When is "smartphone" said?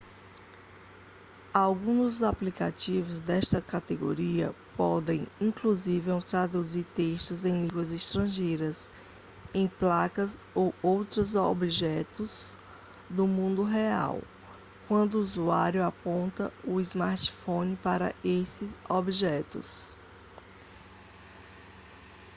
16.81-17.75